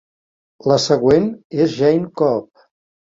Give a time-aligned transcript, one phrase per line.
[0.71, 1.27] La següent
[1.65, 2.65] és Jayne Cobb.